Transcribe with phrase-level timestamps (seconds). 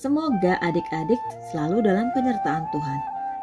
[0.00, 1.20] Semoga adik-adik
[1.52, 3.00] selalu dalam penyertaan Tuhan.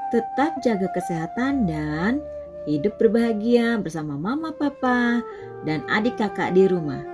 [0.09, 2.17] Tetap jaga kesehatan dan
[2.65, 5.21] hidup berbahagia bersama mama papa
[5.69, 7.05] dan adik kakak di rumah.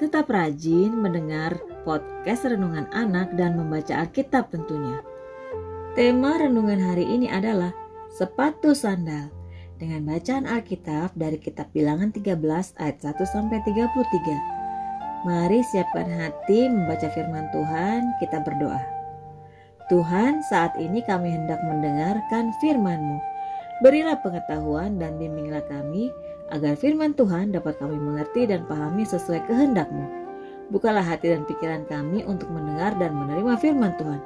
[0.00, 5.04] Tetap rajin mendengar podcast Renungan Anak dan membaca Alkitab tentunya.
[5.92, 7.76] Tema renungan hari ini adalah
[8.08, 9.28] sepatu sandal
[9.76, 12.32] dengan bacaan Alkitab dari kitab Bilangan 13
[12.80, 14.55] ayat 1 sampai 33.
[15.24, 18.82] Mari siapkan hati membaca firman Tuhan, kita berdoa.
[19.86, 23.22] Tuhan, saat ini kami hendak mendengarkan firman-Mu.
[23.80, 26.10] Berilah pengetahuan dan bimbinglah kami
[26.50, 30.04] agar firman Tuhan dapat kami mengerti dan pahami sesuai kehendak-Mu.
[30.74, 34.20] Bukalah hati dan pikiran kami untuk mendengar dan menerima firman Tuhan.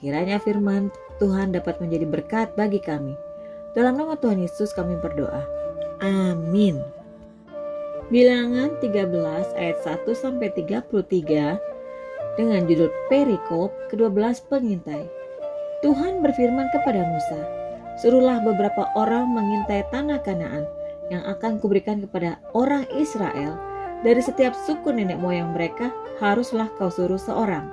[0.00, 0.88] Kiranya firman
[1.20, 3.12] Tuhan dapat menjadi berkat bagi kami.
[3.76, 5.44] Dalam nama Tuhan Yesus kami berdoa.
[6.00, 7.03] Amin.
[8.12, 11.56] Bilangan 13 ayat 1 sampai 33
[12.36, 15.08] dengan judul Perikop ke-12 pengintai.
[15.80, 17.40] Tuhan berfirman kepada Musa,
[18.04, 20.68] "Suruhlah beberapa orang mengintai tanah Kanaan
[21.08, 23.56] yang akan kuberikan kepada orang Israel.
[24.04, 25.88] Dari setiap suku nenek moyang mereka
[26.20, 27.64] haruslah kau suruh seorang.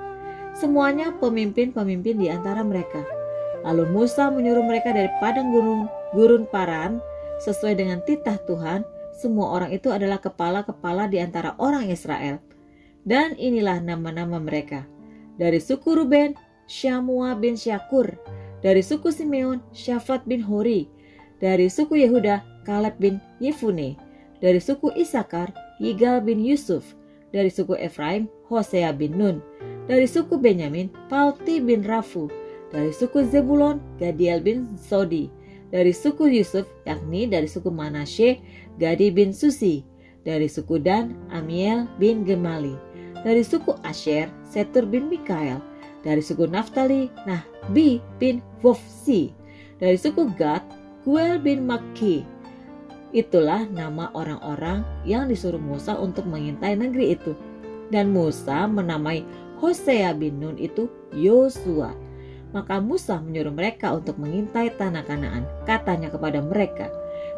[0.56, 3.04] Semuanya pemimpin-pemimpin di antara mereka."
[3.68, 7.04] Lalu Musa menyuruh mereka dari padang gunung gurun Paran
[7.44, 9.01] sesuai dengan titah Tuhan.
[9.22, 12.42] Semua orang itu adalah kepala-kepala di antara orang Israel.
[13.06, 14.82] Dan inilah nama-nama mereka.
[15.38, 16.34] Dari suku Ruben,
[16.66, 18.18] Syamua bin Syakur.
[18.66, 20.90] Dari suku Simeon, Syafat bin Hori.
[21.38, 23.94] Dari suku Yehuda, Kaleb bin Yefune.
[24.42, 26.98] Dari suku Isakar, Yigal bin Yusuf.
[27.30, 29.38] Dari suku Efraim, Hosea bin Nun.
[29.86, 32.26] Dari suku Benyamin, Palti bin Rafu
[32.72, 35.28] dari suku Zebulon, Gadiel bin Sodi.
[35.72, 38.44] Dari suku Yusuf, yakni dari suku Manasye,
[38.76, 39.80] Gadi bin Susi.
[40.20, 42.76] Dari suku Dan, Amiel bin Gemali.
[43.24, 45.64] Dari suku Asher, Setur bin Mikael.
[46.04, 49.32] Dari suku Naftali, Nahbi bin Wofsi.
[49.80, 50.60] Dari suku Gad,
[51.08, 52.22] Guel bin Maki.
[53.16, 57.32] Itulah nama orang-orang yang disuruh Musa untuk mengintai negeri itu.
[57.88, 59.24] Dan Musa menamai
[59.56, 62.01] Hosea bin Nun itu Yosua
[62.52, 65.44] maka Musa menyuruh mereka untuk mengintai tanah Kanaan.
[65.64, 66.92] Katanya kepada mereka,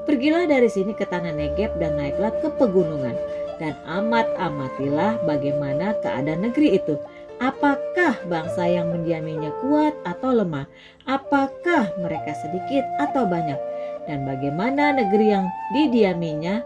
[0.05, 3.17] Pergilah dari sini ke tanah Negeb dan naiklah ke pegunungan.
[3.57, 7.01] Dan amat-amatilah bagaimana keadaan negeri itu.
[7.41, 10.69] Apakah bangsa yang mendiaminya kuat atau lemah?
[11.09, 13.57] Apakah mereka sedikit atau banyak?
[14.05, 16.61] Dan bagaimana negeri yang didiaminya?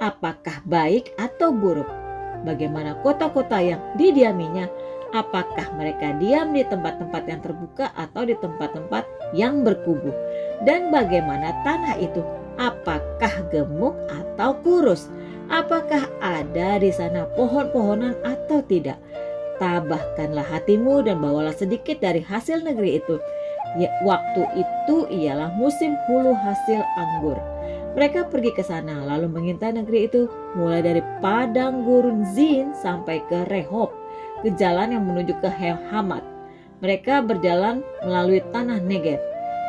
[0.00, 1.86] Apakah baik atau buruk?
[2.48, 4.64] Bagaimana kota-kota yang didiaminya?
[5.10, 9.04] Apakah mereka diam di tempat-tempat yang terbuka atau di tempat-tempat
[9.34, 10.10] yang berkubu,
[10.66, 12.22] dan bagaimana tanah itu,
[12.58, 15.10] apakah gemuk atau kurus,
[15.50, 18.98] apakah ada di sana pohon-pohonan atau tidak.
[19.60, 23.20] Tabahkanlah hatimu dan bawalah sedikit dari hasil negeri itu.
[23.76, 27.36] Ya, waktu itu ialah musim hulu hasil anggur.
[27.94, 33.46] Mereka pergi ke sana lalu mengintai negeri itu mulai dari padang gurun Zin sampai ke
[33.50, 33.99] Rehob
[34.40, 35.48] ke jalan yang menuju ke
[35.92, 36.24] Hamat.
[36.80, 39.20] Mereka berjalan melalui tanah Negev,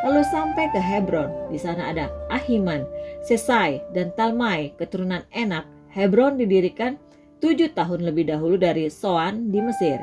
[0.08, 1.52] lalu sampai ke Hebron.
[1.52, 2.88] Di sana ada Ahiman,
[3.28, 5.68] Sesai, dan Talmai, keturunan Enak.
[5.92, 6.96] Hebron didirikan
[7.44, 10.00] tujuh tahun lebih dahulu dari Soan di Mesir.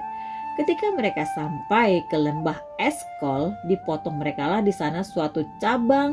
[0.60, 6.12] Ketika mereka sampai ke lembah Eskol, dipotong merekalah di sana suatu cabang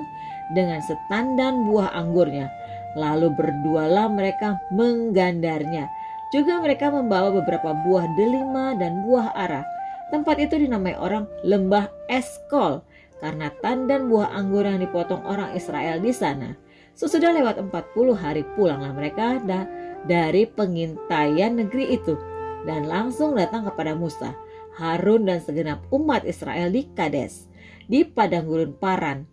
[0.53, 2.47] dengan setandan buah anggurnya.
[2.95, 5.89] Lalu berdualah mereka menggandarnya
[6.35, 9.63] juga mereka membawa beberapa buah delima dan buah arah.
[10.12, 12.84] Tempat itu dinamai orang lembah Eskol
[13.23, 16.59] karena tandan buah anggur yang dipotong orang Israel di sana.
[16.91, 17.72] Sesudah lewat 40
[18.16, 19.63] hari pulanglah mereka da
[20.03, 22.20] dari pengintaian negeri itu
[22.67, 24.35] dan langsung datang kepada Musa,
[24.76, 27.47] Harun dan segenap umat Israel di Kades,
[27.88, 29.28] di padang gurun Paran.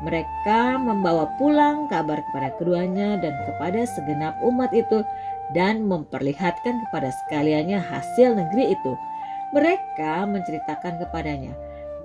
[0.00, 5.04] Mereka membawa pulang kabar kepada keduanya dan kepada segenap umat itu
[5.54, 8.92] dan memperlihatkan kepada sekaliannya hasil negeri itu.
[9.50, 11.54] Mereka menceritakan kepadanya,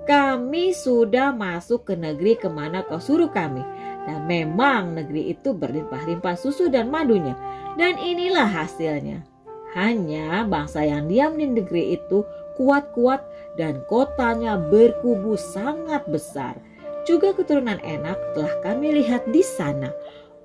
[0.06, 3.66] kami sudah masuk ke negeri ke mana kau suruh kami.
[4.06, 7.34] Dan memang negeri itu berlimpah-limpah susu dan madunya.
[7.74, 9.26] Dan inilah hasilnya.
[9.74, 12.22] Hanya bangsa yang diam di negeri itu
[12.54, 13.18] kuat-kuat
[13.58, 16.54] dan kotanya berkubu sangat besar.
[17.02, 19.90] Juga keturunan enak telah kami lihat di sana.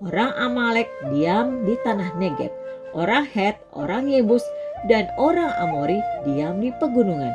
[0.02, 2.50] Orang Amalek diam di tanah Negeb
[2.92, 4.44] Orang Het, orang Yebus,
[4.92, 7.32] dan orang Amori diam di pegunungan.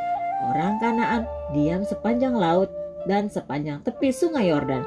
[0.52, 1.24] Orang Kanaan
[1.56, 2.68] diam sepanjang laut
[3.08, 4.84] dan sepanjang tepi sungai Yordan.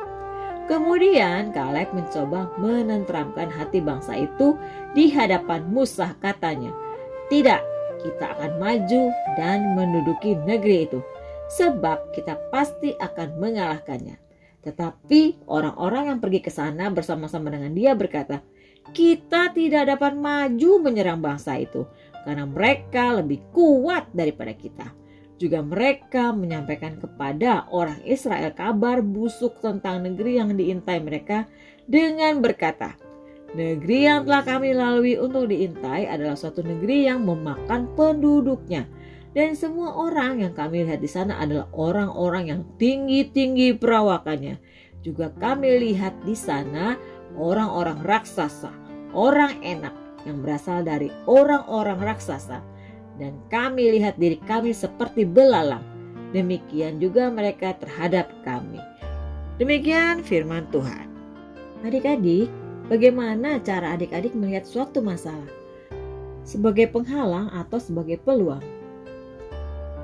[0.69, 4.53] Kemudian Kaleb mencoba menenteramkan hati bangsa itu
[4.93, 6.69] di hadapan Musa katanya,
[7.33, 7.61] "Tidak,
[8.05, 11.01] kita akan maju dan menduduki negeri itu,
[11.49, 14.21] sebab kita pasti akan mengalahkannya."
[14.61, 18.45] Tetapi orang-orang yang pergi ke sana bersama-sama dengan dia berkata,
[18.91, 21.87] "Kita tidak dapat maju menyerang bangsa itu
[22.25, 24.87] karena mereka lebih kuat daripada kita."
[25.39, 31.47] Juga mereka menyampaikan kepada orang Israel kabar busuk tentang negeri yang diintai mereka
[31.87, 32.99] dengan berkata,
[33.49, 38.85] Negeri yang telah kami lalui untuk diintai adalah suatu negeri yang memakan penduduknya.
[39.33, 44.61] Dan semua orang yang kami lihat di sana adalah orang-orang yang tinggi-tinggi perawakannya.
[45.01, 46.93] Juga kami lihat di sana
[47.35, 48.71] orang-orang raksasa,
[49.13, 49.93] orang enak
[50.23, 52.61] yang berasal dari orang-orang raksasa
[53.19, 55.83] dan kami lihat diri kami seperti belalang.
[56.31, 58.79] Demikian juga mereka terhadap kami.
[59.59, 61.11] Demikian firman Tuhan.
[61.83, 62.47] Adik-adik,
[62.87, 65.51] bagaimana cara adik-adik melihat suatu masalah?
[66.47, 68.63] Sebagai penghalang atau sebagai peluang?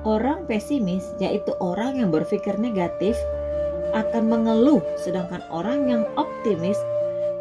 [0.04, 3.16] Orang pesimis, yaitu orang yang berpikir negatif,
[3.96, 6.78] akan mengeluh, sedangkan orang yang optimis,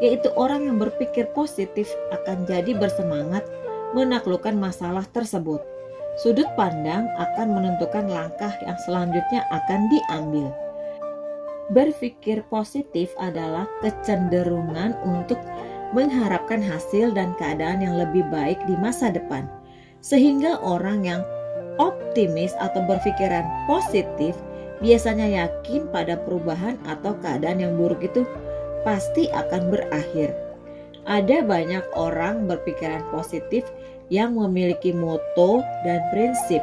[0.04, 3.48] yaitu orang yang berpikir positif, akan jadi bersemangat
[3.96, 5.64] menaklukkan masalah tersebut.
[6.16, 10.48] Sudut pandang akan menentukan langkah yang selanjutnya akan diambil.
[11.72, 15.40] Berpikir positif adalah kecenderungan untuk
[15.92, 19.48] mengharapkan hasil dan keadaan yang lebih baik di masa depan,
[20.00, 21.22] sehingga orang yang
[21.80, 24.36] optimis atau berpikiran positif
[24.80, 28.28] biasanya yakin pada perubahan atau keadaan yang buruk itu
[28.86, 30.32] pasti akan berakhir.
[31.06, 33.66] Ada banyak orang berpikiran positif
[34.14, 36.62] yang memiliki moto dan prinsip.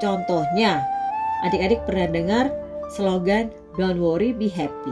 [0.00, 0.80] Contohnya,
[1.44, 2.46] adik-adik pernah dengar
[2.96, 4.90] slogan Don't worry, be happy.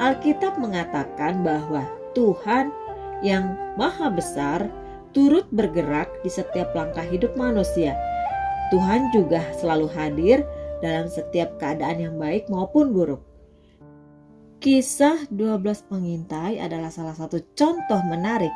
[0.00, 1.84] Alkitab mengatakan bahwa
[2.16, 2.72] Tuhan
[3.20, 4.64] yang maha besar
[5.12, 7.92] turut bergerak di setiap langkah hidup manusia.
[8.72, 10.40] Tuhan juga selalu hadir
[10.80, 13.20] dalam setiap keadaan yang baik maupun buruk.
[14.62, 18.54] Kisah 12 pengintai adalah salah satu contoh menarik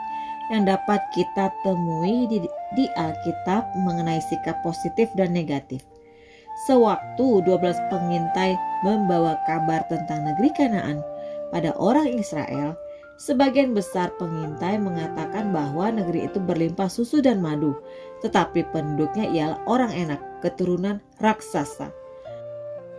[0.55, 2.39] yang dapat kita temui di,
[2.79, 5.83] di Alkitab mengenai sikap positif dan negatif.
[6.71, 8.55] Sewaktu 12 pengintai
[8.87, 11.03] membawa kabar tentang negeri Kanaan
[11.51, 12.79] pada orang Israel,
[13.19, 17.75] sebagian besar pengintai mengatakan bahwa negeri itu berlimpah susu dan madu,
[18.23, 21.91] tetapi penduduknya ialah orang enak, keturunan raksasa.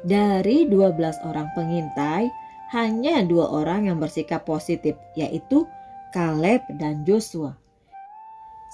[0.03, 5.63] Dari 12 orang pengintai, hanya dua orang yang bersikap positif, yaitu
[6.11, 7.55] Kaleb dan Joshua.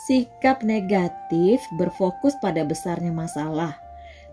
[0.10, 3.78] Sikap negatif berfokus pada besarnya masalah,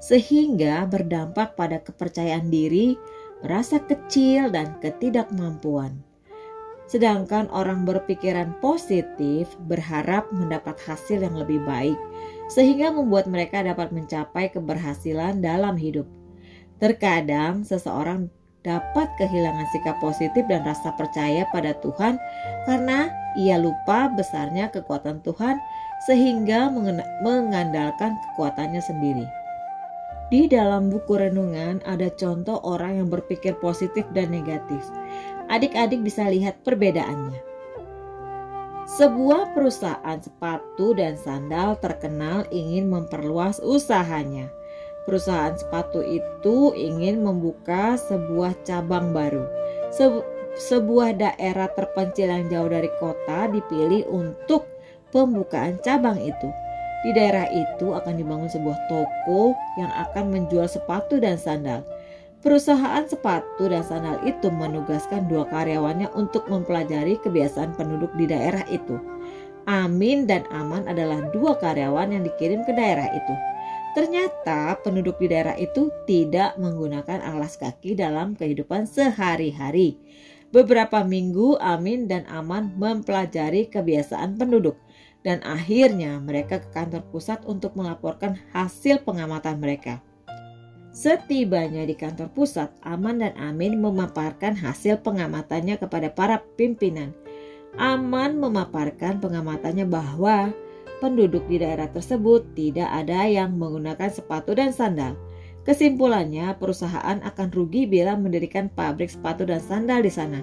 [0.00, 2.96] sehingga berdampak pada kepercayaan diri,
[3.44, 6.00] merasa kecil, dan ketidakmampuan.
[6.90, 11.94] Sedangkan orang berpikiran positif berharap mendapat hasil yang lebih baik,
[12.50, 16.08] sehingga membuat mereka dapat mencapai keberhasilan dalam hidup.
[16.82, 22.20] Terkadang seseorang dapat kehilangan sikap positif dan rasa percaya pada Tuhan
[22.68, 23.08] karena
[23.38, 25.56] ia lupa besarnya kekuatan Tuhan
[26.04, 26.68] sehingga
[27.24, 29.26] mengandalkan kekuatannya sendiri.
[30.30, 34.86] Di dalam buku renungan ada contoh orang yang berpikir positif dan negatif.
[35.50, 37.50] Adik-adik bisa lihat perbedaannya.
[38.90, 44.50] Sebuah perusahaan sepatu dan sandal terkenal ingin memperluas usahanya
[45.04, 49.46] perusahaan sepatu itu ingin membuka sebuah cabang baru.
[49.90, 50.06] Se
[50.60, 54.66] sebuah daerah terpencil yang jauh dari kota dipilih untuk
[55.14, 56.48] pembukaan cabang itu.
[57.00, 61.80] Di daerah itu akan dibangun sebuah toko yang akan menjual sepatu dan sandal.
[62.40, 69.00] Perusahaan sepatu dan sandal itu menugaskan dua karyawannya untuk mempelajari kebiasaan penduduk di daerah itu.
[69.68, 73.34] Amin dan Aman adalah dua karyawan yang dikirim ke daerah itu.
[73.90, 79.98] Ternyata penduduk di daerah itu tidak menggunakan alas kaki dalam kehidupan sehari-hari.
[80.50, 84.78] Beberapa minggu Amin dan Aman mempelajari kebiasaan penduduk
[85.26, 90.02] dan akhirnya mereka ke kantor pusat untuk melaporkan hasil pengamatan mereka.
[90.90, 97.14] Setibanya di kantor pusat, Aman dan Amin memaparkan hasil pengamatannya kepada para pimpinan.
[97.78, 100.50] Aman memaparkan pengamatannya bahwa
[101.00, 105.16] penduduk di daerah tersebut tidak ada yang menggunakan sepatu dan sandal.
[105.64, 110.40] Kesimpulannya, perusahaan akan rugi bila mendirikan pabrik sepatu dan sandal di sana.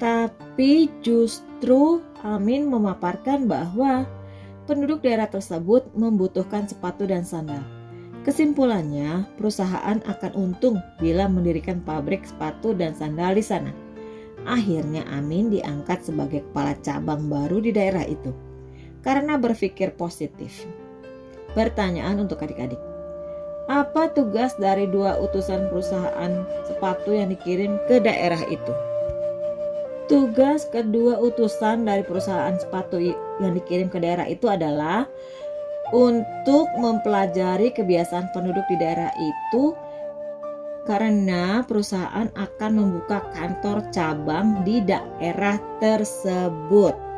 [0.00, 4.08] Tapi justru Amin memaparkan bahwa
[4.64, 7.64] penduduk daerah tersebut membutuhkan sepatu dan sandal.
[8.20, 13.72] Kesimpulannya, perusahaan akan untung bila mendirikan pabrik sepatu dan sandal di sana.
[14.44, 18.32] Akhirnya Amin diangkat sebagai kepala cabang baru di daerah itu
[19.00, 20.64] karena berpikir positif.
[21.56, 22.78] Pertanyaan untuk adik-adik.
[23.70, 26.32] Apa tugas dari dua utusan perusahaan
[26.66, 28.74] sepatu yang dikirim ke daerah itu?
[30.10, 32.98] Tugas kedua utusan dari perusahaan sepatu
[33.38, 35.06] yang dikirim ke daerah itu adalah
[35.94, 39.74] untuk mempelajari kebiasaan penduduk di daerah itu
[40.90, 47.09] karena perusahaan akan membuka kantor cabang di daerah tersebut.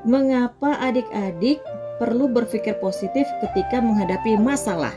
[0.00, 1.60] Mengapa adik-adik
[2.00, 4.96] perlu berpikir positif ketika menghadapi masalah?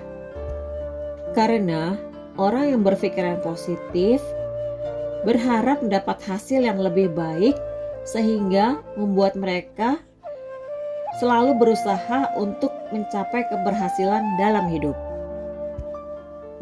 [1.36, 2.00] Karena
[2.40, 4.24] orang yang berpikiran positif
[5.28, 7.52] berharap mendapat hasil yang lebih baik,
[8.08, 10.00] sehingga membuat mereka
[11.20, 14.96] selalu berusaha untuk mencapai keberhasilan dalam hidup.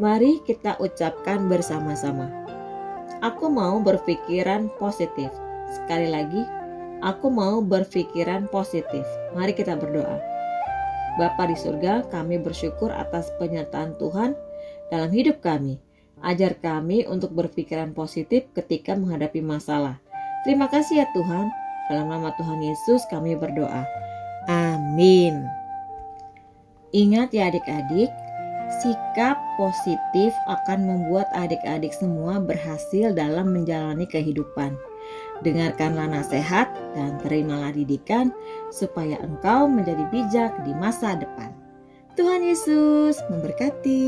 [0.02, 2.26] Mari kita ucapkan bersama-sama.
[3.22, 5.30] Aku mau berpikiran positif.
[5.70, 6.42] Sekali lagi,
[7.02, 9.02] aku mau berpikiran positif.
[9.34, 10.22] Mari kita berdoa.
[11.20, 14.32] Bapa di surga, kami bersyukur atas penyertaan Tuhan
[14.88, 15.76] dalam hidup kami.
[16.22, 19.98] Ajar kami untuk berpikiran positif ketika menghadapi masalah.
[20.46, 21.50] Terima kasih ya Tuhan.
[21.90, 23.84] Dalam nama Tuhan Yesus kami berdoa.
[24.48, 25.44] Amin.
[26.94, 28.08] Ingat ya adik-adik,
[28.80, 34.72] sikap positif akan membuat adik-adik semua berhasil dalam menjalani kehidupan.
[35.44, 38.32] Dengarkanlah nasihat dan terimalah didikan
[38.72, 41.52] supaya engkau menjadi bijak di masa depan.
[42.12, 44.04] Tuhan Yesus memberkati.